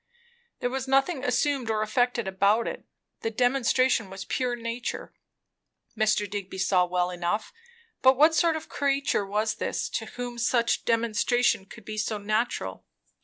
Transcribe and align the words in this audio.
There 0.61 0.71
was 0.71 0.87
nothing 0.87 1.23
assumed 1.23 1.69
or 1.69 1.83
affected 1.83 2.27
about 2.27 2.67
it; 2.67 2.85
the 3.19 3.29
demonstration 3.29 4.09
was 4.09 4.25
pure 4.25 4.55
nature, 4.55 5.13
Mr. 5.95 6.27
Digby 6.27 6.57
saw 6.57 6.85
well 6.87 7.11
enough; 7.11 7.53
but 8.01 8.17
what 8.17 8.33
sort 8.33 8.55
of 8.55 8.65
a 8.65 8.67
creature 8.67 9.27
was 9.27 9.53
this, 9.57 9.87
to 9.89 10.07
whom 10.07 10.39
such 10.39 10.77
a 10.77 10.83
demonstration 10.85 11.67
could 11.67 11.85
be 11.85 12.01
natural? 12.17 12.83